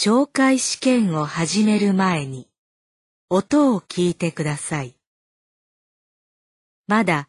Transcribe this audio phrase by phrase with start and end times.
[0.00, 2.48] 懲戒試験を始める前に
[3.30, 4.94] 音を聞いてください。
[6.86, 7.28] まだ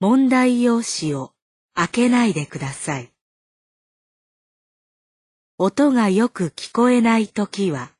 [0.00, 1.32] 問題用紙を
[1.74, 3.12] 開けないでください。
[5.58, 7.90] 音がよく聞こえないときは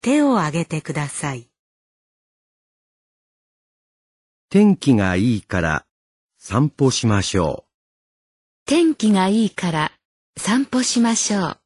[0.00, 1.50] 手を挙げてください。
[4.48, 5.84] 天気がいいから
[6.38, 7.70] 散歩しましょう。
[8.64, 9.92] 天気がいいから
[10.38, 11.65] 散歩しましょう。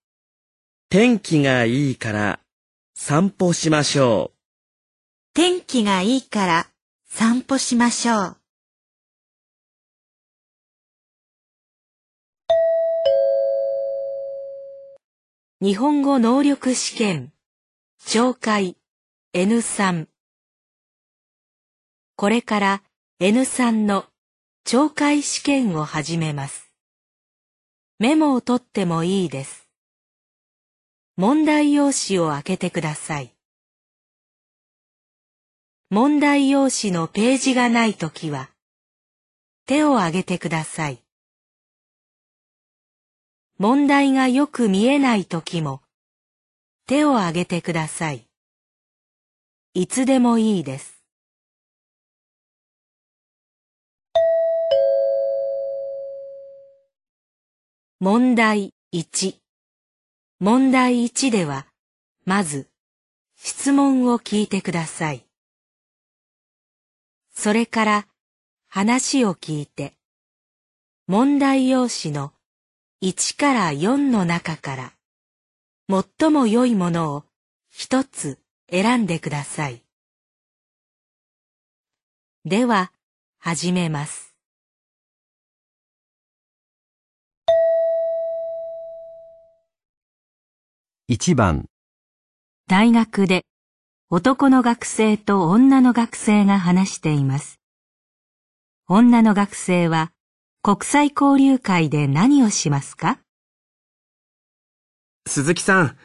[0.92, 2.40] 天気がいいから
[2.96, 4.38] 散歩しましょう。
[5.34, 6.66] 天気がいいから
[7.08, 8.36] 散歩しましょう。
[15.60, 17.32] 日本語能力試験
[18.04, 18.76] 懲戒
[19.32, 20.08] N3
[22.16, 22.82] これから
[23.20, 24.06] N3 の
[24.66, 26.72] 懲戒試験を始めます。
[28.00, 29.59] メモを取ってもいいです。
[31.16, 33.34] 問題用紙を開けてください。
[35.90, 38.50] 問題用紙のページがないときは、
[39.66, 41.02] 手を挙げてください。
[43.58, 45.82] 問題がよく見えないときも、
[46.86, 48.26] 手を挙げてください。
[49.74, 51.02] いつでもいいです。
[58.00, 59.49] 問題1
[60.42, 61.66] 問題1では、
[62.24, 62.70] まず、
[63.36, 65.26] 質問を聞いてください。
[67.34, 68.08] それから、
[68.66, 69.98] 話を聞いて、
[71.06, 72.32] 問題用紙の
[73.02, 74.92] 1から4の中から、
[75.90, 77.24] 最も良いものを
[77.68, 78.38] 一つ
[78.70, 79.82] 選んでください。
[82.46, 82.92] では、
[83.38, 84.29] 始めます。
[91.10, 91.66] 1番
[92.68, 93.42] 大学で
[94.10, 97.58] 男の学生と女の学生が話しています。
[98.86, 100.12] 女の学生は
[100.62, 103.18] 国際交流会で何をしますか？
[105.26, 105.96] 鈴木さん、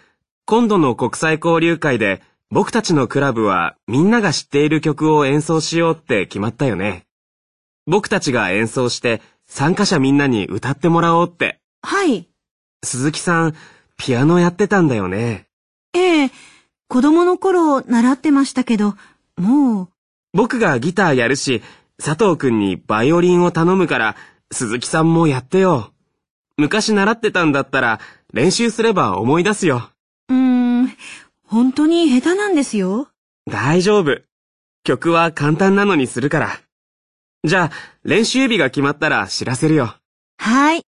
[0.48, 7.06] 今度の国際交流会で僕たちのクラブはみんなが知っている曲を演奏しようって決まったよね。
[7.86, 11.60] 僕たちが演奏して参加者みんなに歌ってもらおうって。
[11.84, 12.28] はい。
[12.84, 13.56] 鈴木さん、
[13.98, 15.48] ピアノやってたんだよね。
[15.94, 16.32] ええ、
[16.88, 18.96] 子供の頃習ってましたけど、
[19.38, 19.90] もう。
[20.34, 21.62] 僕がギターやるし、
[21.98, 24.16] 佐藤くんにバイオリンを頼むから、
[24.52, 25.92] 鈴木さんもやってよ。
[26.58, 28.00] 昔習ってたんだったら、
[28.34, 29.90] 練習すれば思い出すよ。
[30.30, 30.98] うーん、
[31.46, 33.10] 本当に下手なんですよ。
[33.50, 34.22] 大丈夫。
[34.84, 36.60] 曲は簡単なのにするから。
[37.44, 37.72] じゃあ、
[38.04, 39.96] 練習日が決まったら知らせるよ。
[40.38, 40.84] はい。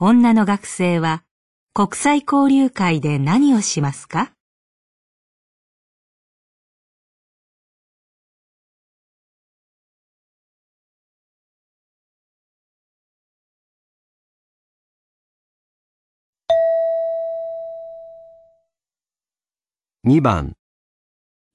[0.00, 1.22] 女の学生は
[1.72, 4.32] 国際交流会で何をしますか
[20.04, 20.56] ？2番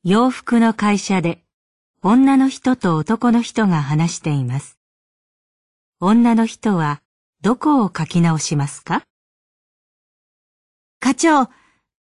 [0.03, 1.43] 洋服の会社で
[2.01, 4.79] 女の人と男の人が話しています。
[5.99, 7.01] 女の人は
[7.41, 9.03] どこを書き直しますか？
[10.99, 11.47] 課長、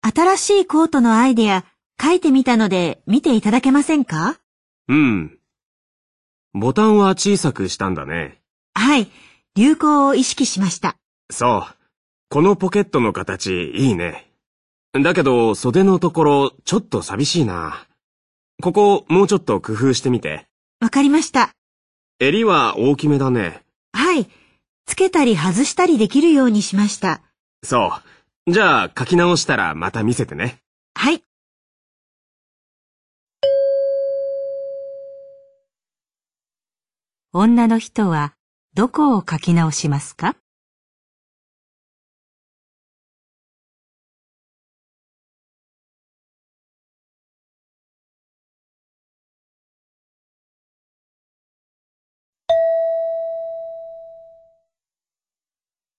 [0.00, 1.66] 新しいコートのアイデア
[2.02, 4.38] 書いてみたので見ていただけませんか？
[4.88, 5.38] うん。
[6.54, 8.40] ボタンは小さくしたんだね。
[8.72, 9.10] はい、
[9.54, 10.96] 流行を意識しました。
[11.30, 11.74] そう。
[12.30, 14.32] このポケットの形いいね。
[14.94, 17.86] だけど袖のところちょっと寂しいな。
[18.62, 20.46] ここもうちょっと工夫してみて。
[20.80, 21.50] わかりました。
[22.20, 23.65] 襟は大きめだね。
[24.86, 24.92] はい。
[24.92, 27.20] つけたり外したりできるようにしました。
[27.64, 27.92] そ
[28.46, 28.52] う。
[28.52, 30.58] じゃあ書き直したらまた見せてね。
[30.94, 31.22] はい。
[37.32, 38.34] 女の人は
[38.74, 40.36] どこを書き直しますか？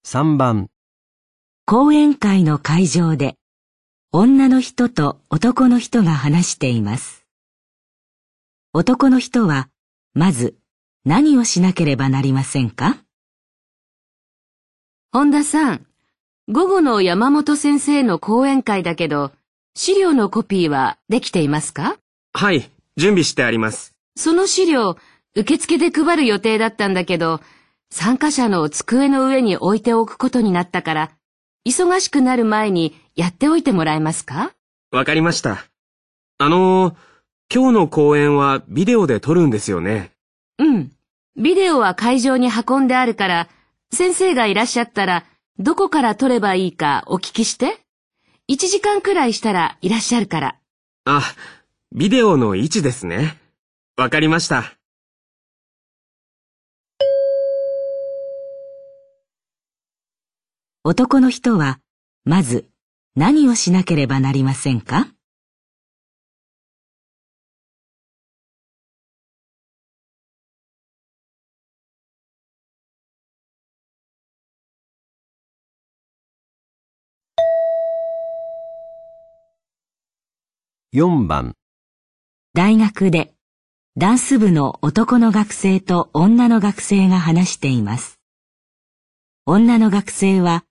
[0.09, 0.69] 3番
[1.65, 3.35] 講演会の会場で
[4.13, 7.25] 女の人と男の人が話しています。
[8.71, 9.67] 男の人は
[10.13, 10.55] まず
[11.03, 12.95] 何をしなければなりませんか？
[15.11, 15.85] 本田さん、
[16.47, 19.33] 午後の山本先生の講演会だけど、
[19.75, 21.97] 資料のコピーはできていますか？
[22.31, 23.93] はい、準備してあります。
[24.15, 24.95] その資料、
[25.35, 27.41] 受付で配る予定だったんだけど、
[27.89, 31.11] 参加者の机の上に置いておくことになったから、
[31.67, 34.51] 忙しくなる前にやっておいてもらえますか？
[34.91, 35.65] わかりました。
[36.37, 36.95] あのー、
[37.53, 40.11] 今日の講演はビデオで撮るんですよね。
[40.59, 40.91] うん。
[41.35, 43.49] ビデオは会場に運んであるから、
[43.91, 45.25] 先生がいらっしゃったら、
[45.59, 47.79] どこから撮ればいいかお聞きして。
[48.49, 50.55] 1時間くらいしたらいらっしゃるから。
[51.05, 51.21] あ、
[51.93, 53.37] ビデオの位置ですね。
[53.97, 54.76] わかりました。
[60.89, 61.81] 男の人は、
[62.23, 62.69] まず
[63.13, 65.09] 何をしなければなりませんか
[80.93, 81.53] ？4番
[82.53, 83.33] 大学で
[83.97, 88.21] ダンス部の男の学生と女の学生が話しています。
[89.45, 90.63] 女の学生は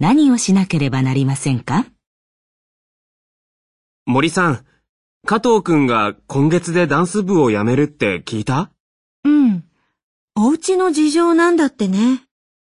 [0.00, 1.86] 何をしなければなりませんか？
[4.06, 4.64] 森さん、
[5.24, 8.72] 加藤くんが今月でダンス部を辞めるって聞いた？
[9.24, 9.64] うん。
[10.34, 12.24] お家の事情なんだってね。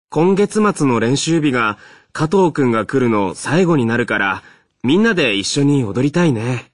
[0.10, 1.78] 今月末の練習日が
[2.14, 4.44] 加藤くんが来るの最後になるから、
[4.84, 6.72] みんなで一緒に踊りたいね。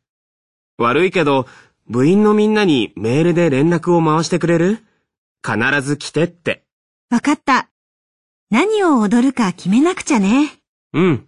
[0.78, 1.48] 悪いけど、
[1.88, 4.78] 部員のみんなにメールで連絡を回してくれる？
[5.44, 6.64] 必ず来てって。
[7.10, 7.70] わかった。
[8.52, 10.52] 何を踊るか決めなくちゃね。
[10.94, 11.28] うん。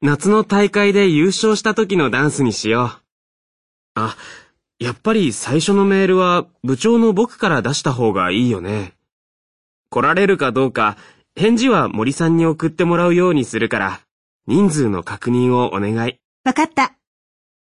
[0.00, 4.00] 夏の大会で優勝した時のダンスにしよう。
[4.00, 4.16] あ、
[4.78, 8.94] やっぱり最初のメールは部長の僕から出した方がいいよね。
[9.90, 10.96] 来られるかどうか、
[11.36, 14.00] 返事は森さんに送ってもらうようにするから、
[14.46, 16.18] 人数の確認をお願い。
[16.44, 16.94] わかった。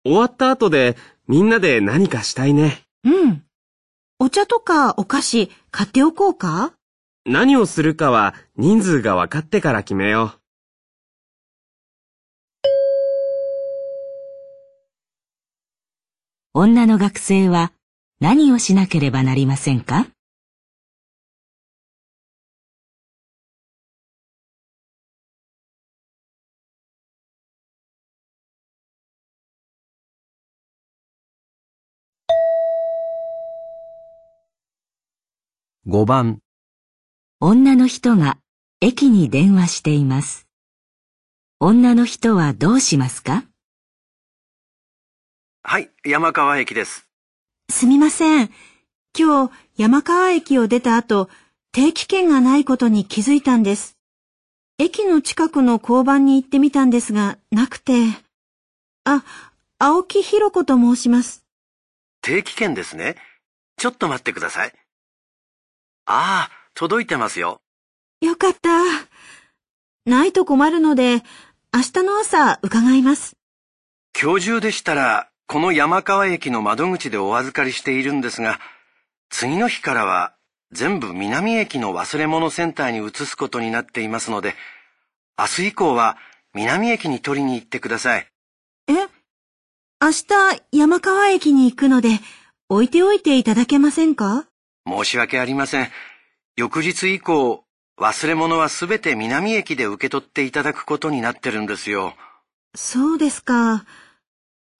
[0.04, 0.96] 終わった後で
[1.26, 2.82] みんなで何かしたいね。
[3.04, 3.42] うん。
[4.18, 6.72] お茶とかお菓子買っておこうか？
[7.28, 10.40] 何をするかは人数が分かってから決めよう。
[16.54, 17.72] 女の学生は
[18.20, 20.06] 何をしなければなりませんか
[35.88, 36.40] ？5番
[37.38, 38.38] 女の人が
[38.80, 40.46] 駅に電話しています。
[41.60, 43.44] 女の人はどうしますか？
[45.62, 47.06] はい、山川駅です。
[47.70, 48.50] すみません。
[49.14, 51.28] 今日、山川駅を出た後、
[51.72, 53.98] 定期券がないことに気づいたんです。
[54.78, 57.92] 駅の近くの交番に行ってみたんですが、なくて。
[59.04, 59.22] あ、
[59.78, 61.44] 青木弘子と申します。
[62.22, 63.16] 定期券ですね。
[63.76, 64.72] ちょっと待ってください。
[66.06, 67.62] ああ、届いてますよ。
[68.20, 68.68] よかった。
[70.04, 71.22] ないと困るので、
[71.74, 73.34] 明日の朝伺います。
[74.20, 78.60] 今日中でしたら、この山川駅の窓口でお預かりしているんですが、
[79.30, 80.34] 次の日からは
[80.70, 84.54] 全部南駅の忘れ物センターに移すことになっていますので、
[85.38, 86.18] 明日以降は
[86.52, 88.26] 南駅に取りに行ってください。
[88.88, 88.92] え？
[88.92, 92.20] 明日山川駅に行くので、
[92.68, 94.44] 置いておいていただけませんか？
[94.86, 95.88] 申し訳ありません。
[96.58, 97.64] 翌日以降、
[97.98, 102.14] 忘れ物はすべて南駅で受け取っていただくことになってるんですよ。
[102.74, 103.84] そうですか。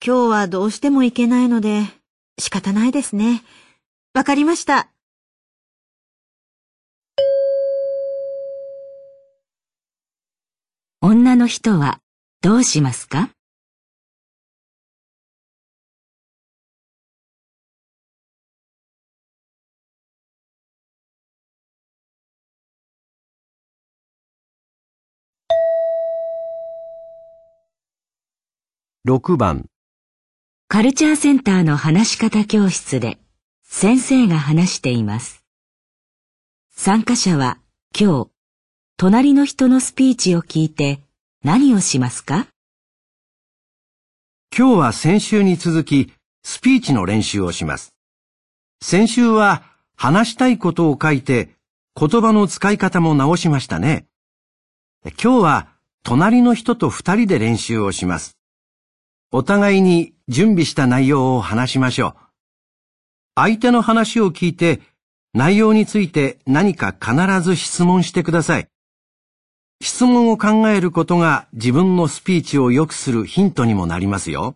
[0.03, 1.83] 今日はどうしても行けないので、
[2.39, 3.43] 仕方ないですね。
[4.15, 4.89] わかりました。
[10.99, 11.99] 女の人は
[12.41, 13.29] どうしますか？
[29.07, 29.67] 6番
[30.67, 33.19] カルチャーセンターの話し方教室で
[33.63, 35.45] 先生が話しています。
[36.75, 37.57] 参加者は
[37.97, 38.29] 今日、
[38.97, 40.99] 隣の人のスピーチを聞いて
[41.41, 42.47] 何をしますか？
[44.53, 46.11] 今日は先週に続き
[46.43, 47.93] スピーチの練習をします。
[48.81, 49.63] 先週は
[49.95, 51.51] 話したいことを書いて
[51.97, 54.05] 言葉の使い方も直しましたね。
[55.05, 55.67] 今日は
[56.03, 58.36] 隣の人と二人で練習をします。
[59.31, 62.27] お互いに準備した内容を話しましょう。
[63.35, 64.81] 相手の話を聞いて、
[65.33, 68.67] 内容について何か必ず質問してください。
[69.81, 74.55] 質問を考えることが自分のスピーチを良くするヒントにもなりますよ。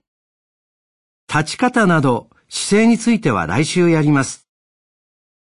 [1.27, 4.47] 立ち方など姿勢については来週やります。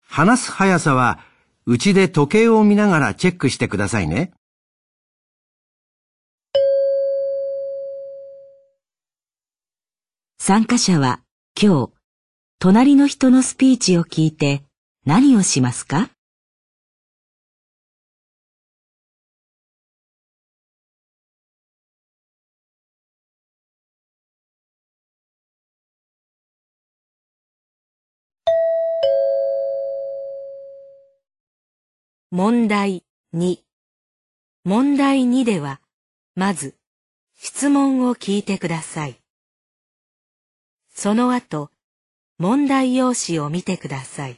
[0.02, 1.20] 話す速さは
[1.66, 4.32] うちで時計を見ながらチェックしてくださいね。
[10.50, 11.20] 参加者は
[11.56, 11.92] 今日、
[12.58, 14.64] 隣の人のスピーチを聞いて
[15.06, 16.10] 何をしますか？
[32.32, 33.04] 問題
[33.36, 33.58] 2
[34.64, 35.80] 問題2では、
[36.34, 36.74] まず、
[37.38, 39.19] 質問を聞いてください。
[41.02, 41.70] その後、
[42.36, 44.36] 問題用紙を見てください。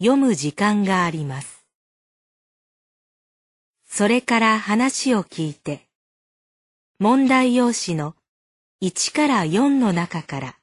[0.00, 1.64] 読む時間があります。
[3.86, 5.88] それから話を聞いて、
[6.98, 8.14] 問題用紙の
[8.82, 10.56] 1から4の中から、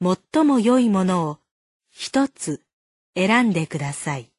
[0.00, 1.38] 最も良いものを
[1.90, 2.62] 一つ
[3.14, 4.32] 選んでください。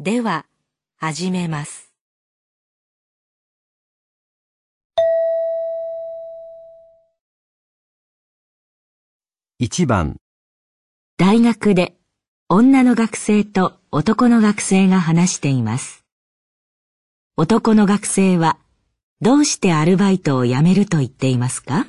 [0.00, 0.44] では、
[0.96, 1.79] 始めます。
[9.62, 10.16] 1番、
[11.18, 11.94] 大学で
[12.48, 16.06] 女の学生と男の学生が話しています。
[17.36, 18.56] 男の学生は
[19.20, 21.86] どうしてアルバイトを辞めると言っていますか？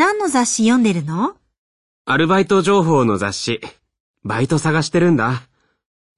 [0.00, 1.34] 何の雑誌読んでるの？
[2.06, 3.60] アルバイト情報の雑誌。
[4.24, 5.42] バイト探してるんだ。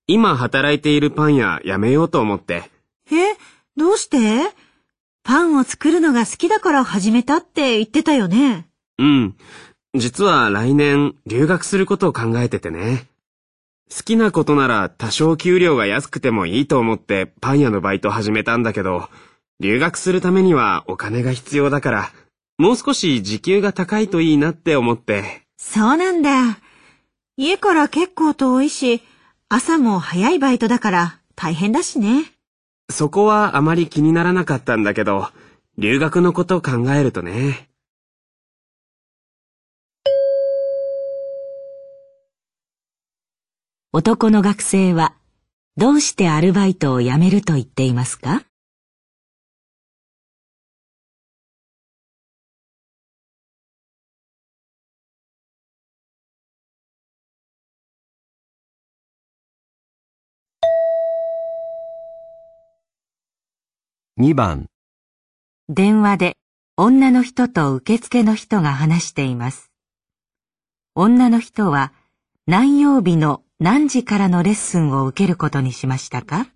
[0.07, 2.63] 今働いているパン屋辞めようと思って。
[3.11, 3.35] え、
[3.77, 4.19] どうして？
[5.25, 8.69] パンを作るのが好きだから始めたって言ってたよね。
[8.99, 9.37] うん。
[9.97, 13.09] 実は来年留学することを考えててね。
[13.93, 19.09] 好きなことなら多少給料が安くてもいいと思ってパン屋のバイト始めたんだけど、
[19.59, 22.11] 留学するためにはお金が必要だから、
[22.59, 25.43] もう少し時給が高いといいなって思って。
[25.57, 26.59] そうなんだ。
[27.37, 29.03] 家から結構遠いし、
[29.49, 32.25] 朝も早いバイトだから大変だしね。
[32.91, 35.29] そこはあまり気にならなかったんだけど、
[35.79, 37.69] 留学のことを考えるとね。
[43.95, 45.15] 男の学生は
[45.77, 48.43] どうしてアルバイトを辞めると言っていますか？
[64.21, 64.67] 2番、
[65.71, 66.37] 電話で
[66.77, 69.71] 女の人と受付の人が話しています。
[70.95, 71.95] 女の人は
[72.47, 76.49] 何曜日の何時からのレッスンを受けることにしましたか？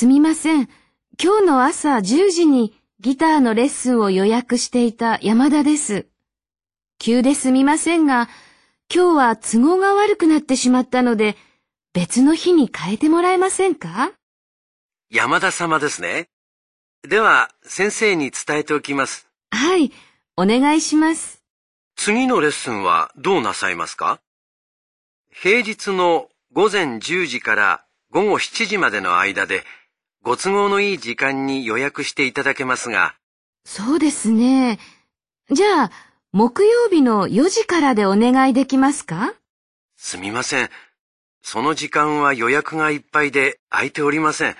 [0.00, 0.66] すみません。
[1.22, 6.06] 今日の朝10時にギターのレッスンを予約していた山田です。
[6.98, 8.30] 急ですみませんが、
[8.90, 11.36] 今日は都合が悪くなってしまったので、
[11.92, 14.12] 別の日に変えてもらえませんか？
[15.10, 16.30] 山田様ですね。
[17.06, 19.28] では、先生に伝えておきます。
[19.50, 19.92] はい、
[20.34, 21.42] お願いします。
[21.96, 24.22] 次のレッスンはどうなさいますか？
[25.30, 29.62] 平日の午前10時から午後7時までの間で、
[30.22, 33.14] ご都合のいい時間に予約していただけますが、
[33.64, 34.78] そうですね。
[35.50, 35.90] じゃあ、
[36.32, 39.34] 木曜日の4時からでお願いできますか？
[39.96, 40.70] すみません。
[41.42, 44.56] その時間は予約がいっぱいで空いておりません。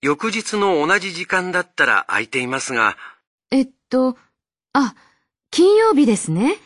[0.00, 2.96] 翌日の同じ時間だったら空いていますが、
[3.50, 4.16] えっと、
[4.72, 4.94] あ、
[5.50, 6.56] 金曜日ですね。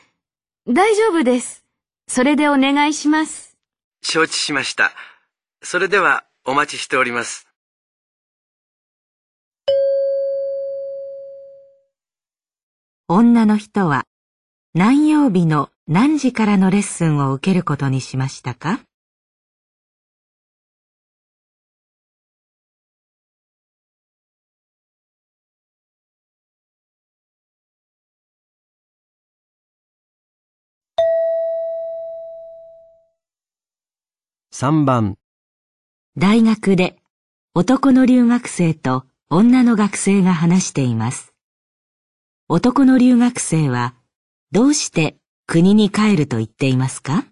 [0.68, 1.64] 大丈夫です。
[2.08, 3.56] それでお願いします。
[4.02, 4.92] 承知しました。
[5.62, 7.46] それではお待ちしております。
[13.08, 14.02] 女の人は
[14.74, 18.80] 何曜日の何時からのレッスンを受けることにしましたか
[34.52, 35.16] ？3番
[36.18, 36.96] 大学で
[37.54, 41.35] 男の留学生と女の学生が話しています。
[42.48, 43.96] 男の留学生は
[44.52, 45.16] どうして
[45.48, 47.24] 国に帰ると言っていますか？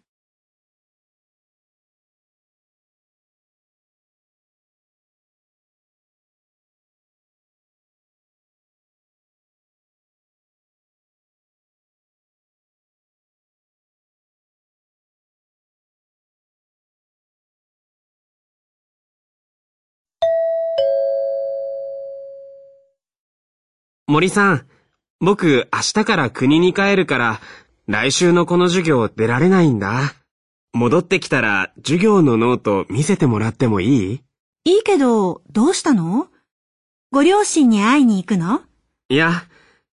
[24.07, 24.67] 森さん、
[25.21, 27.41] 僕明日から国に帰るから、
[27.87, 30.15] 来週のこの授業出られないんだ。
[30.73, 34.21] 戻ってきたら授業のノート見せてもらってもいい？
[34.65, 36.29] いいけど、どうしたの？
[37.13, 38.63] ご両親に会いに行くの？
[39.09, 39.45] いや、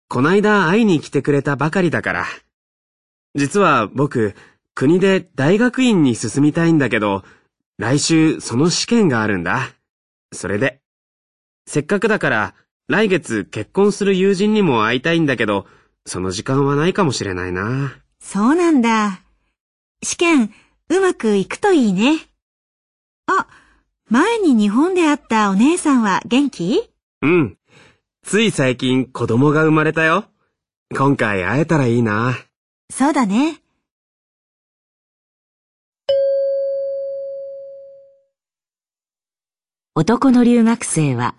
[0.09, 2.27] こないだ会いに来てくれたばかりだから。
[3.35, 4.35] 実は僕、
[4.75, 7.23] 国で大学院に進みたいんだけど、
[7.79, 9.71] 来週その試験があるんだ。
[10.33, 10.81] それで。
[11.67, 12.55] せっかくだから、
[12.87, 15.67] 来月結婚する友人にも会いたいんだけど、
[16.05, 17.95] その時間はないかもしれないな。
[18.21, 19.23] そうなんだ。
[20.03, 20.53] 試験、
[20.91, 22.19] うまくいくといいね。
[23.27, 23.47] あ、
[24.11, 26.91] 前に日本で会ったお姉さんは元気？
[27.23, 27.57] うん。
[28.23, 30.27] つい最近子供が生まれたよ。
[30.95, 32.37] 今回会えたらいいな。
[32.91, 33.63] そうだね。
[39.95, 41.35] 男の留学生は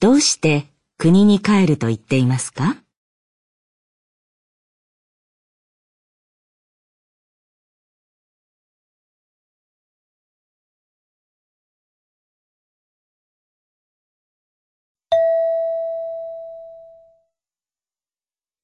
[0.00, 0.69] どうして
[1.02, 2.76] 国に帰ると言っていますか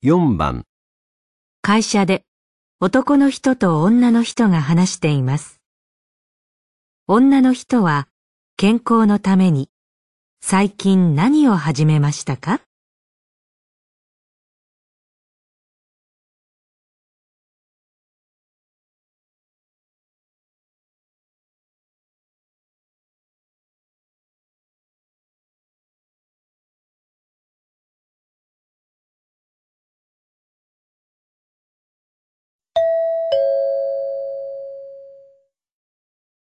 [0.02, 0.66] ？4番、
[1.62, 2.22] 会社で
[2.80, 5.62] 男の人と女の人が話しています。
[7.06, 8.08] 女の人は
[8.58, 9.70] 健康のために
[10.49, 12.61] 最近何を始めましたか？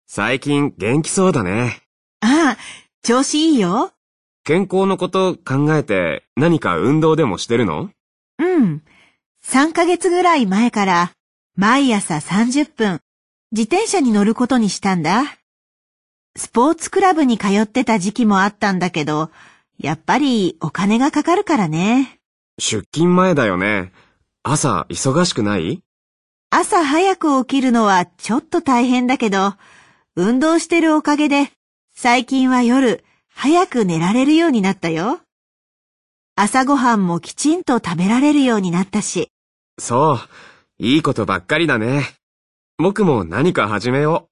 [0.08, 1.82] 最近元気そうだね。
[2.18, 3.92] ああ、調子いいよ。
[4.44, 7.90] 健康のこと考えて何か運動でもしてるの？
[8.38, 8.82] うん。
[9.44, 11.12] 3ヶ月ぐらい前から、
[11.54, 13.00] 毎朝30分、
[13.52, 15.24] 自転車に乗ることにしたんだ。
[16.34, 19.30] スポーツクラブに通ってた時期もあったんだけど、
[19.78, 22.18] やっぱりお金がかかるからね。
[22.58, 23.92] 出勤前だよね。
[24.42, 25.82] 朝忙しくない？
[26.48, 29.52] 朝早く起きるのはちょっと大変だけど、
[30.16, 31.50] 運動してるおかげで、
[31.96, 35.20] 最近は夜、早く寝られるようになったよ。
[36.34, 39.30] 朝ごはんもきちんと食べられるようになったし。
[39.78, 40.18] そう。
[40.78, 42.02] いいことばっかりだね。
[42.78, 44.28] 僕も何か始めよ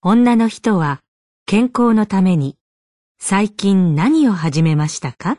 [0.00, 1.02] 女の人は
[1.44, 2.56] 健康のために
[3.18, 5.38] 最近何を始めましたか？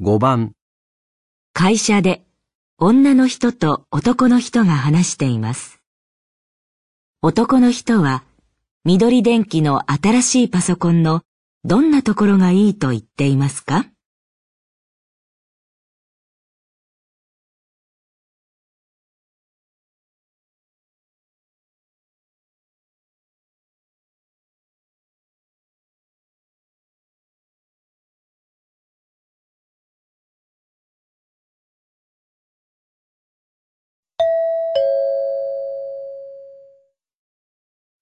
[0.00, 0.52] 5番、
[1.52, 2.24] 会社で
[2.78, 5.80] 女の人と男の人が話しています。
[7.20, 8.22] 男の人は
[8.84, 11.22] 緑電気の新しいパソコンの
[11.64, 13.86] どんなところがいいと言っていますか？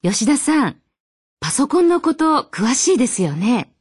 [0.08, 0.76] 吉田さん、
[1.40, 3.72] パソコンのこと詳しいですよね。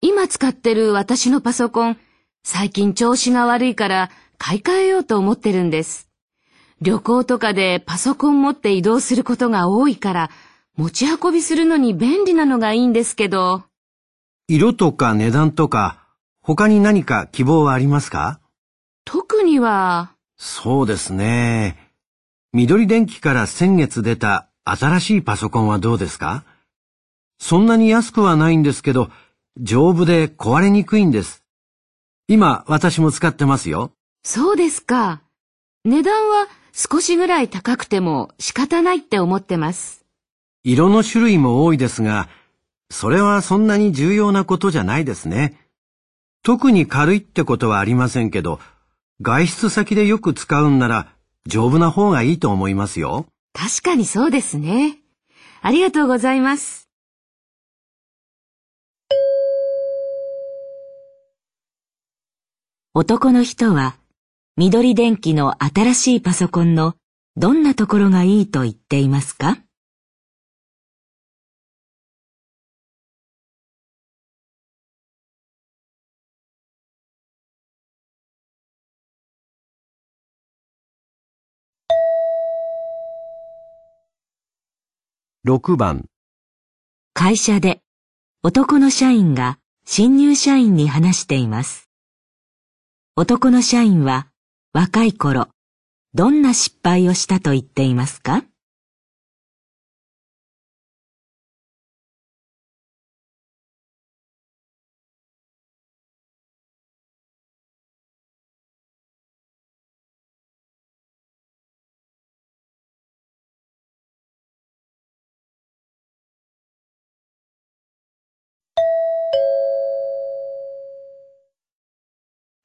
[0.00, 1.96] 今使ってる私のパソコン、
[2.44, 6.08] 最近調子が悪いから買い替えようと思ってるんです。
[6.80, 10.30] 旅行とかでパソコン持って移動することが多いから、
[10.76, 13.64] 持ち運びするのに便利なのがいいんですけど、
[14.46, 16.06] 色とか値段とか、
[16.40, 18.38] 他に何か希望はありますか？
[19.04, 21.90] 特には、そうですね。
[22.52, 26.44] 緑電機から先月出た新しいパソコンはどうですか？
[27.38, 29.10] そんなに安くはないんですけど、
[29.58, 31.42] 丈夫で壊れにくいんです。
[32.28, 33.90] 今、私も使ってますよ。
[34.22, 35.22] そうですか。
[35.84, 40.04] 値段は少しぐらい高くても仕方ないって思ってます。
[40.62, 42.28] 色の種類も多いですが、
[42.88, 45.58] それはそんなに重要なことじゃないですね。
[46.44, 48.60] 特に軽いってことはありませんけど、
[49.20, 51.12] 外出先でよく使うんなら
[51.46, 53.26] 丈夫な方がいいと思いますよ。
[53.54, 54.98] 確かにそうですね。
[55.60, 56.88] ありがとうございます。
[62.94, 63.96] 男の人は
[64.56, 66.94] 緑電気の新しいパソコンの
[67.36, 69.58] どんなところがいいと言っていますか？
[85.44, 86.04] 6番
[87.14, 87.80] 会社で
[88.44, 91.90] 男の社員が新入社員に話しています。
[93.16, 94.28] 男の社員は
[94.72, 95.48] 若い頃、
[96.14, 98.44] どんな失敗をしたと言っていますか？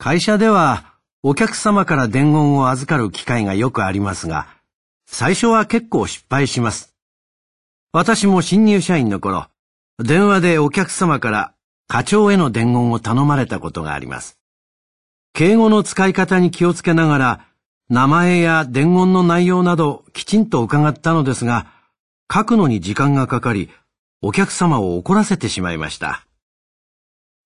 [0.08, 4.48] 会社ではお客様から伝言を預かる機会がよくありますが、
[5.06, 6.96] 最初は結構失敗します。
[7.92, 9.48] 私も新入社員の頃、
[10.02, 11.54] 電話でお客様から
[11.90, 14.40] 課長への伝言を頼まれたことがあります。
[15.34, 17.46] 敬語の使い方に気をつけながら、
[17.90, 21.68] 名前や伝言の内容などきちんと伺ったのですが、
[22.34, 23.72] 書くのに時間がかかり、
[24.22, 26.26] お客様を怒らせてしまいました。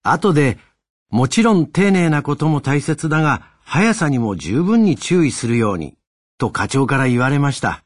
[0.03, 0.59] 後で、
[1.11, 5.97] もちろん丁寧なことも大切だが、速さにも十分に注意するように、
[6.37, 7.83] と課長から言われました。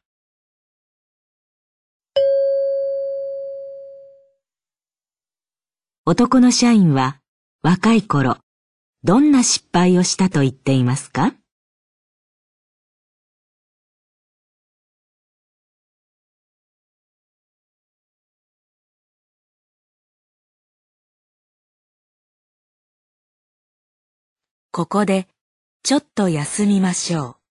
[6.05, 7.19] 男の社員は
[7.63, 8.37] 若い頃、
[9.03, 11.33] どんな失敗をしたと言っていますか？
[24.75, 25.29] ここで
[25.83, 27.44] ちょっと休みましょう。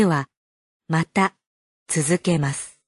[0.00, 0.30] では、
[0.88, 1.34] また
[1.86, 2.80] 続けます。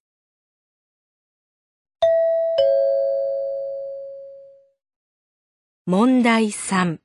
[5.84, 7.00] 問題3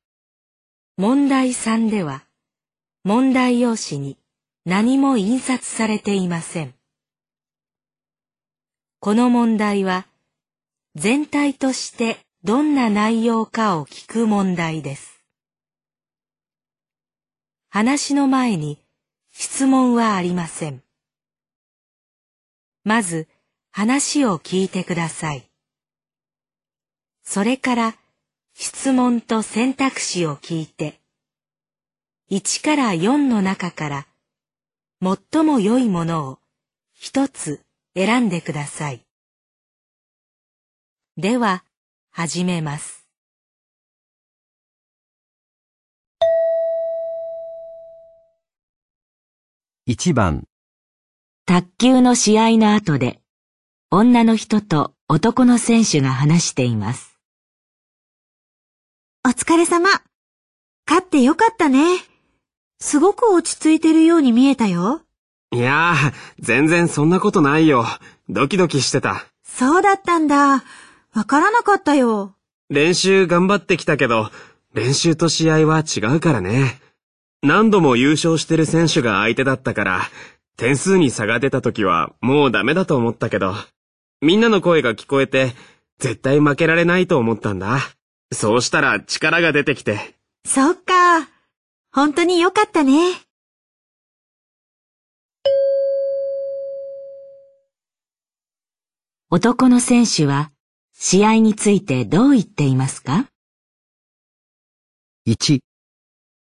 [0.95, 2.23] 問題3では、
[3.03, 4.17] 問題用紙に
[4.63, 6.73] 何も印刷されていません。
[9.01, 10.07] この問題は、
[10.95, 15.21] 全体としてどんな内容かを聞く問題です。
[17.67, 18.86] 話の前に
[19.39, 20.81] 質問はありません。
[22.83, 23.27] まず
[23.69, 25.47] 話を聞いてください。
[27.21, 27.95] それから
[28.55, 30.99] 質問と選択肢を聞いて、
[32.31, 34.07] 1から4の中から
[35.03, 36.39] 最も良いものを
[36.91, 37.61] 一つ
[37.95, 39.05] 選んでください。
[41.15, 41.63] では、
[42.09, 42.96] 始めます。
[49.89, 50.43] 1番
[51.45, 53.21] 卓球の試合の後で
[53.89, 57.17] 女の人と男の選手が話しています。
[59.25, 59.87] お疲れ様。
[60.85, 61.99] 勝ってよかったね。
[62.81, 65.03] すごく落ち着いてるように見えたよ。
[65.53, 67.85] いやー、全然そんなことないよ。
[68.27, 69.25] ドキドキしてた。
[69.45, 70.65] そうだったんだ。
[71.13, 72.35] わからなかったよ。
[72.69, 74.31] 練習頑張ってきたけど、
[74.73, 76.81] 練習と試合は違うからね。
[77.43, 80.01] 何度も優勝してる選手が相手だったから、
[80.57, 83.53] 点数に差が出た時はもうダメだと思ったけど、
[84.21, 85.53] みんなの声が聞こえて、
[85.99, 87.79] 絶対負けられないと思ったんだ。
[88.31, 90.15] そうしたら力が出てきて。
[90.45, 91.29] そっか。
[91.91, 92.93] 本当によかったね。
[99.29, 100.51] 男の選手は
[100.93, 103.27] 試合についてどう言っていますか
[105.27, 105.66] ?1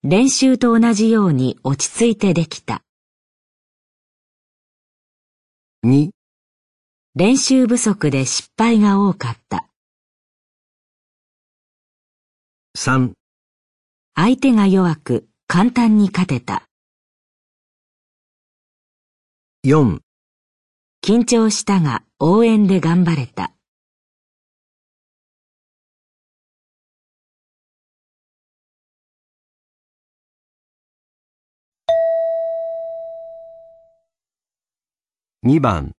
[0.09, 2.81] 練習と同じように落ち着いてできた。
[5.85, 6.11] 2、
[7.13, 9.67] 練習不足で失敗が多かった。
[12.77, 13.11] 3、
[14.15, 16.69] 相手が弱く簡単に勝てた。
[19.65, 19.99] 4、
[21.03, 23.56] 緊張したが応援で頑張れた。
[35.47, 35.93] 2番、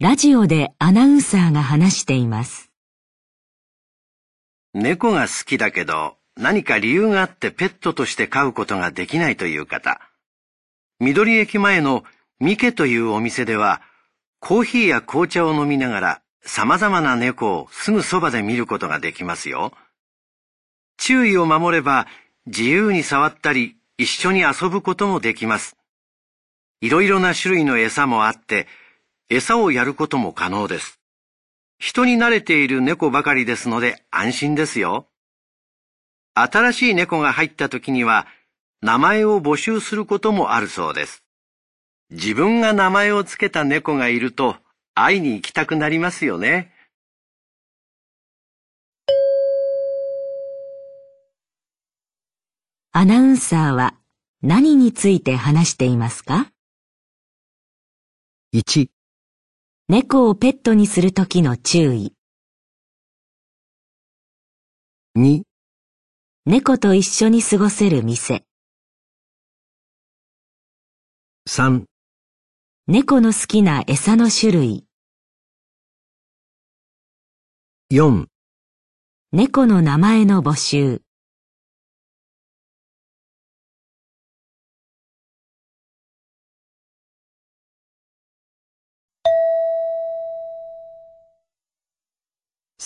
[0.00, 2.72] ラジオでアナウンサーが話しています。
[4.74, 10.00] 猫が好きだけど、何か理由があってペットとして飼うことができないという方。
[10.98, 12.02] 緑駅前の
[12.40, 13.82] ミケというお店では、
[14.40, 19.72] コーヒーや紅茶を飲みながら様々な猫をすぐそばで見ることができますよ。
[20.96, 22.08] 注意を守れば
[22.46, 25.76] 自由に触ったり一緒に遊ぶこともできます。
[26.82, 28.66] いろいろな種類の餌もあって、
[29.28, 30.98] 餌をやることも可能です。
[31.78, 35.06] 人に慣れている猫ばかりですので安心ですよ。
[36.34, 38.26] 新しい猫が入った時には
[38.80, 41.22] 名前を募集することもあるそうです。
[42.10, 44.56] 自分が名前をつけた猫がいると
[44.94, 46.72] 会いに行きたくなりますよね。
[52.92, 53.94] アナウンサーは
[54.42, 56.50] 何について話していますか？
[58.52, 58.88] 1、
[59.88, 62.16] 猫をペットにするときの注意。
[65.16, 65.42] 2、
[66.46, 68.44] 猫と一緒に過ごせる店。
[71.48, 71.84] 3、
[72.88, 74.84] 猫の好きな餌の種類。
[77.92, 78.26] 4、
[79.30, 81.02] 猫の名前の募集。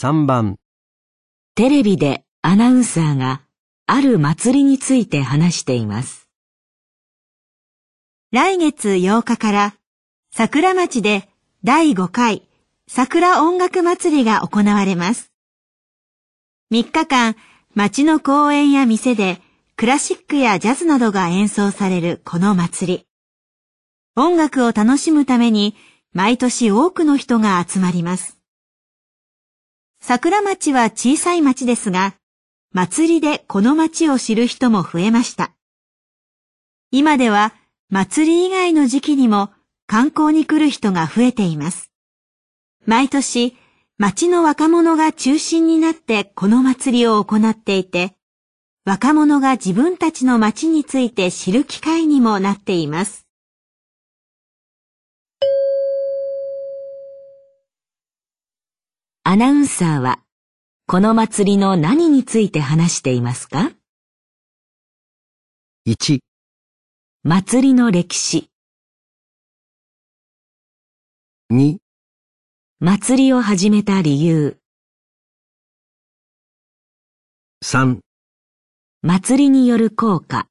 [0.04, 0.56] 3番、
[1.54, 3.40] テレビでアナウンサーが
[3.86, 6.28] ある祭りについて話しています。
[8.30, 9.74] 来月8日から
[10.30, 11.30] 桜町で
[11.62, 12.42] 第5回
[12.86, 15.32] 桜音楽祭りが行われます。
[16.70, 17.34] 3日間、
[17.72, 19.40] 町の公園や店で
[19.74, 23.06] クラシックやジャズなどが演奏されるこの祭り。
[24.16, 25.74] 音楽を楽しむために
[26.12, 28.43] 毎年多くの人が集まります。
[30.06, 32.14] 桜町は小さい町ですが、
[32.74, 35.52] 祭りでこの町を知る人も増えました。
[36.90, 37.54] 今では
[37.88, 39.50] 祭り以外の時期にも
[39.86, 41.90] 観光に来る人が増えています。
[42.84, 43.56] 毎年、
[43.96, 48.14] 町の若者が中心になってこの祭りを行っていて、
[48.84, 53.23] 若者が自分たちの町について知る機会にもなっています。
[59.26, 60.20] アナウンサーは
[60.86, 63.72] この祭りの何について話していますか
[65.88, 66.18] ？1、
[67.22, 68.50] 祭りの歴史、
[71.50, 71.78] 2、
[72.80, 74.58] 祭りを始めた理由、
[77.64, 78.00] 3、
[79.00, 80.48] 祭りによる効果、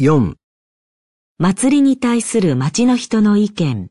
[0.00, 0.34] 4、
[1.38, 3.90] 祭りに対する町の人の意見、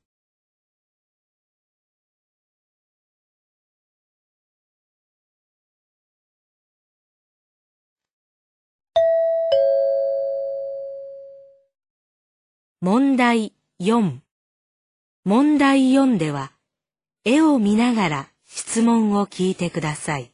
[12.86, 14.20] 問題4
[15.24, 16.52] 問題4では
[17.24, 20.34] 絵を見ながら質問を聞いてください。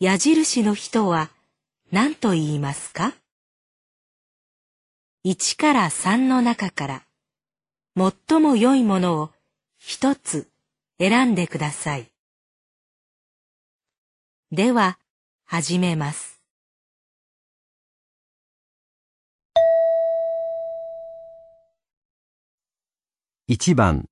[0.00, 1.30] 矢印の人は
[1.92, 3.14] 何と言いますか
[5.24, 7.02] ?1 から3の中から
[7.96, 9.30] 最も良いものを
[9.78, 10.46] 一つ
[10.98, 12.12] 選んでください。
[14.52, 14.98] では、
[15.46, 16.35] 始めます。
[23.48, 24.06] 1番、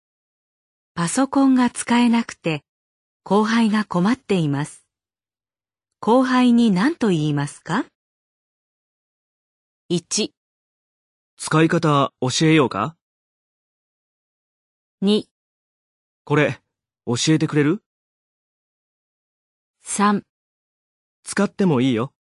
[0.94, 2.62] パソコンが使えなくて
[3.24, 4.86] 後輩が困っています。
[5.98, 7.84] 後輩に何と言いますか
[9.90, 10.30] ?1、
[11.36, 12.94] 使い方教えようか
[15.02, 15.24] ？2、
[16.22, 16.60] これ、
[17.04, 17.82] 教えてくれる
[19.84, 20.22] ？3
[21.24, 22.13] 使ってもいいよ。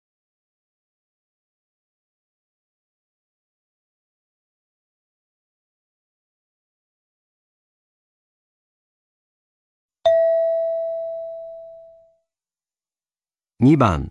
[13.64, 14.10] 2番、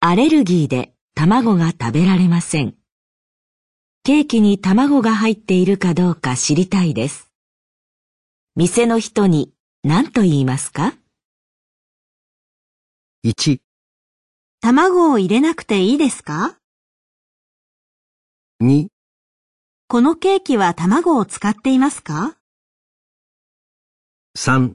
[0.00, 2.74] アレルギーで卵が食べられません。
[4.04, 7.32] ケーキに卵が入っているかどうか知りたいです。
[8.54, 10.92] 店の人に何と言いますか
[13.24, 13.60] ？1、
[14.60, 16.58] 卵を入れなくていいですか
[18.62, 18.88] ？2、
[19.88, 22.36] このケーキは卵を使っていますか
[24.36, 24.74] ？3、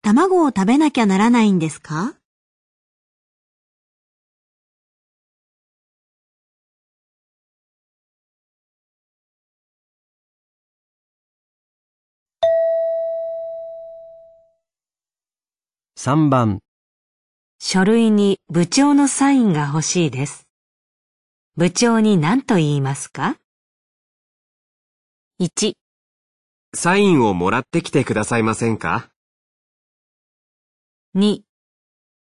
[0.00, 2.14] 卵を食べなきゃならないんですか？
[16.02, 16.60] 3番、
[17.58, 20.48] 書類に部長のサインが欲しいです。
[21.56, 23.36] 部長に何と言いますか
[25.42, 25.74] ?1、
[26.74, 29.10] サインをもらってきてくださいませんか
[31.14, 31.42] ？2、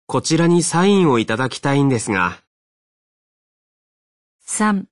[0.08, 2.42] こちらにサインをいただきたいんですが、
[4.46, 4.84] 3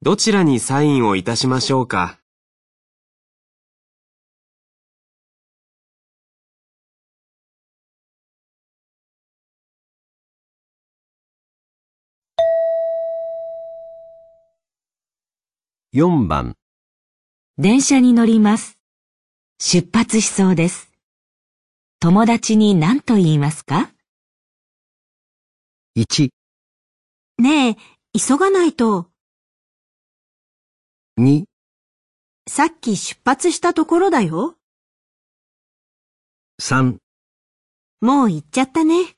[0.00, 2.18] どちらにサインをいたしましょうか？
[15.96, 16.58] 4番、
[17.56, 18.78] 電車に乗ります。
[19.58, 20.92] 出発しそうです。
[22.00, 23.90] 友達に何と言いますか
[25.96, 26.28] ？1、
[27.38, 27.76] ねえ、
[28.12, 29.10] 急がないと。
[31.18, 31.44] 2、
[32.46, 34.58] さっき出発したところだよ。
[36.60, 36.98] 3、
[38.02, 39.15] もう行っちゃったね。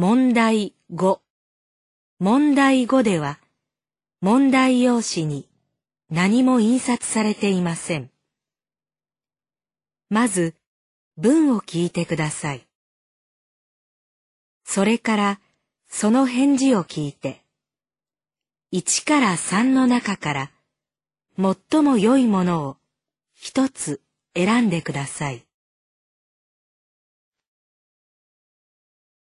[0.00, 1.18] 問題5
[2.20, 3.40] 問題5では
[4.20, 5.48] 問題用紙に
[6.08, 8.08] 何も印刷されていません。
[10.08, 10.54] まず
[11.16, 12.64] 文を聞いてください。
[14.64, 15.40] それから
[15.88, 17.42] その返事を聞いて
[18.72, 20.50] 1から3の中から
[21.36, 22.76] 最も良いものを
[23.34, 24.00] 一つ
[24.36, 25.44] 選んでください。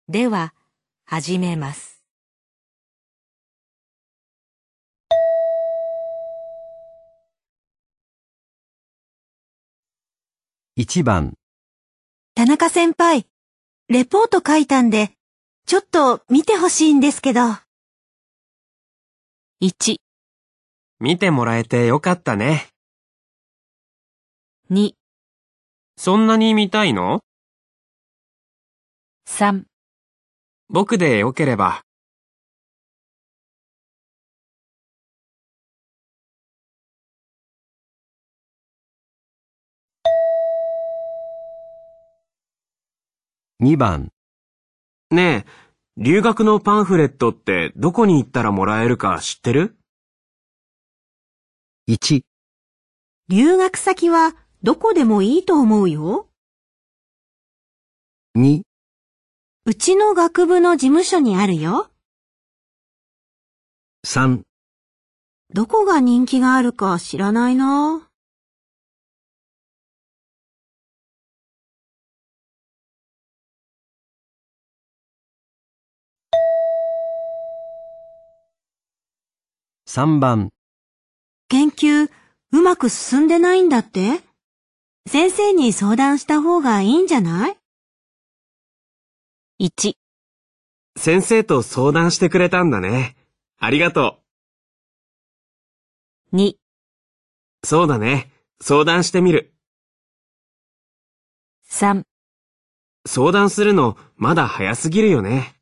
[0.09, 0.53] では、
[1.07, 2.01] 始めます。
[10.79, 11.35] 1番、
[12.33, 13.27] 田中先輩、
[13.87, 15.11] レポート書いたんで、
[15.67, 17.41] ちょっと見てほしいんですけど。
[19.61, 19.97] 1、
[20.99, 22.69] 見てもらえてよかったね。
[24.71, 24.93] 2、
[25.97, 27.21] そんなに見たいの
[29.27, 29.65] ？3、
[30.69, 31.83] 僕でよければ。
[43.61, 44.11] 2番、
[45.11, 45.51] ねえ、
[45.97, 49.77] 留学のパンフレットってどこに行ったらもらえるか知ってる
[51.87, 52.23] ？1、
[53.29, 56.27] 留学先はどこでもいいと思うよ。
[58.35, 58.63] 2、
[59.67, 61.89] うちの学部の事務所にあるよ。
[64.05, 64.43] 3、
[65.55, 68.07] どこが人気があるか知らないな。
[79.87, 80.51] 3番、
[81.49, 82.11] 研究、
[82.51, 84.21] うまく進んでないんだって？
[85.07, 87.57] 先生に相談した方がいいんじゃない？
[89.57, 89.95] 1、
[90.97, 93.15] 先生と相談してくれたんだね。
[93.57, 94.19] ありがと
[96.33, 96.57] 2、う。
[97.63, 98.33] そうだね。
[98.59, 99.53] 相談してみる。
[101.69, 102.03] 3
[103.07, 105.55] 相談するのまだ早すぎるよね。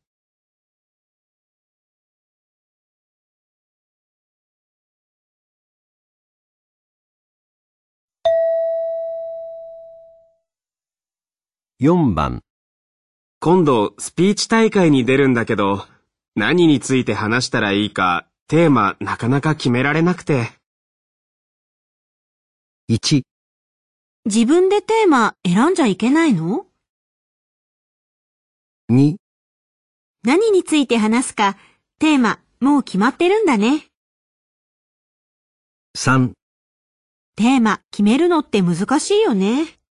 [11.79, 12.41] 4番、
[13.45, 15.85] 今度スピーチ大会に出るんだけど、
[16.33, 20.53] 何について話したらいいかテーマなかなか決められなくて。
[22.89, 23.23] 1、
[24.23, 26.67] 自分でテーマ選んじゃいけないの
[28.89, 29.15] ？2、
[30.23, 31.57] 何について話すか、
[31.99, 33.87] テーマもう決まってるんだね。
[35.97, 36.31] 3
[37.35, 39.82] テーマ決めるのって難しいよね。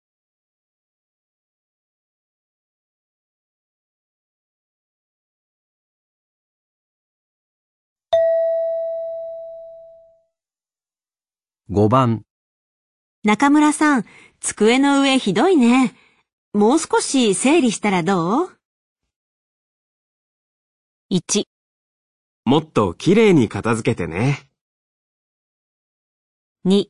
[11.71, 12.25] 5番、
[13.23, 14.05] 中村さん、
[14.41, 15.95] 机の上ひどいね。
[16.51, 18.49] もう少し整理したらどう
[21.09, 21.45] ?1、
[22.43, 24.49] もっと綺麗に片付けてね。
[26.65, 26.87] 2、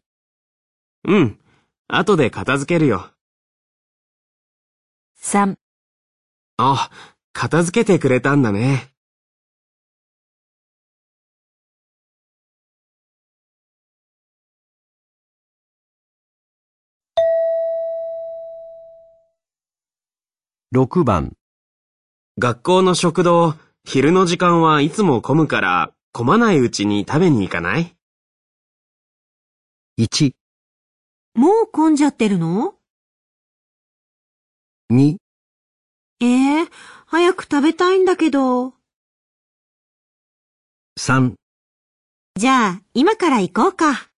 [1.04, 1.40] うん。
[1.88, 3.12] 後で片付けるよ。
[5.20, 5.58] 3
[6.58, 6.90] あ、
[7.34, 8.92] 片付けてくれたんだね。
[20.74, 21.36] 6番、
[22.40, 27.94] 学校の食堂、昼の時間はいつも混むから、混まないうちに食べに行かない
[30.00, 30.32] ？1、
[31.36, 32.76] もう混んじゃってるの
[34.94, 35.18] ？2、
[36.22, 36.26] え
[36.62, 36.68] え
[37.06, 38.74] 早く食べたいんだけど。
[40.98, 41.34] 3、
[42.40, 44.11] じゃあ、今から行こうか。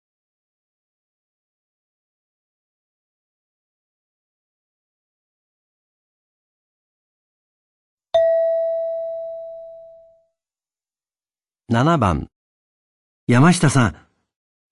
[11.72, 12.28] 7番。
[13.28, 13.96] 山下さん、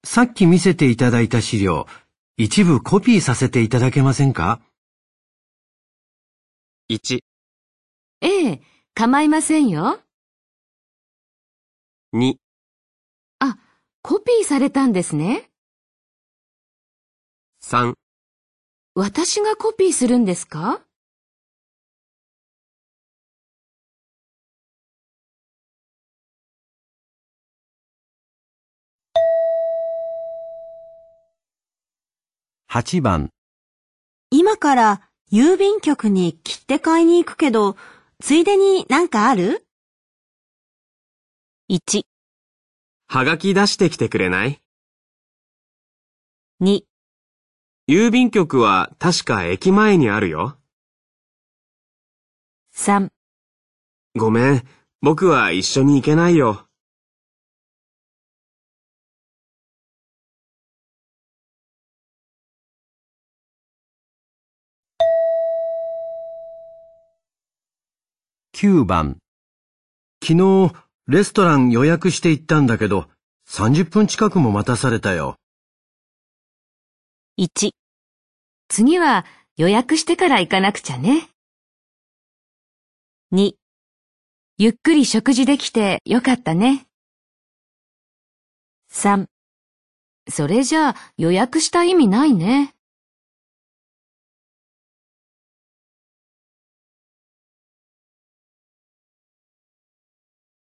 [0.03, 1.87] さっき見せていただいた資料、
[2.35, 4.59] 一部コピーさせていただけませんか
[6.91, 7.21] ?1、
[8.19, 8.61] ええ、
[8.95, 10.01] 構いませんよ。
[12.13, 12.35] 2、
[14.01, 15.49] コピーされたんですね。
[17.63, 17.93] 3、
[18.95, 20.81] 私がコピーするんですか？
[32.71, 33.31] 8番、
[34.29, 37.75] 今から郵便局に切手買いに行くけど、
[38.21, 39.65] ついでになんかある
[41.71, 42.03] ？1、
[43.07, 44.61] はがき出してきてくれない
[46.61, 46.83] ？2、
[47.87, 50.59] 郵便局は確か駅前にあるよ。
[52.75, 53.09] 3
[54.15, 54.63] ごめん、
[55.01, 56.68] 僕は一緒に行けないよ。
[68.61, 69.19] 9番。
[70.21, 70.73] 昨日、
[71.07, 73.07] レストラン予約して行ったんだけど、
[73.47, 75.37] 30分近くも待たされたよ。
[77.39, 77.71] 1
[78.67, 81.29] 次は予約してから行かなくちゃね。
[83.31, 83.53] 2
[84.57, 86.85] ゆっくり食事できてよかったね。
[88.91, 89.27] 3
[90.29, 92.75] それじゃあ予約した意味ないね。